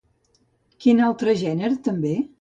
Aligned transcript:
Quin 0.85 1.03
altre 1.11 1.37
gènere 1.45 1.81
també? 1.89 2.17